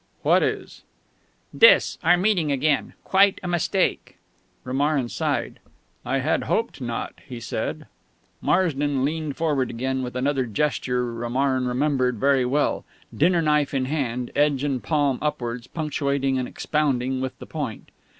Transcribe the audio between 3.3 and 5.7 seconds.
a mistake." Romarin sighed.